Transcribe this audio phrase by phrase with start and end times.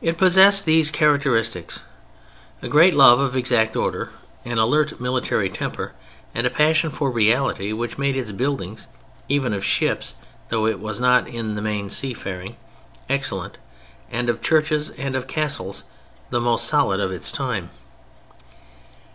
[0.00, 4.08] It possessed these characteristics—a great love of exact order,
[4.46, 5.92] an alert military temper
[6.34, 8.78] and a passion for reality which made its building
[9.28, 10.14] even of ships
[10.48, 12.56] (though it was not in the main seafaring)
[13.10, 13.58] excellent,
[14.10, 15.84] and of churches and of castles
[16.30, 17.68] the most solid of its time.